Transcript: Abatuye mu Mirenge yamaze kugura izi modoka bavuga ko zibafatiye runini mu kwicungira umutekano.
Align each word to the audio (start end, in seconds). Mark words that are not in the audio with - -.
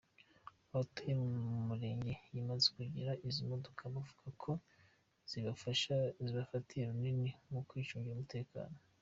Abatuye 0.71 1.13
mu 1.21 1.27
Mirenge 1.69 2.13
yamaze 2.35 2.65
kugura 2.75 3.11
izi 3.27 3.41
modoka 3.51 3.81
bavuga 3.93 4.27
ko 4.43 4.51
zibafatiye 5.29 6.81
runini 6.89 7.29
mu 7.51 7.61
kwicungira 7.69 8.15
umutekano. 8.15 8.77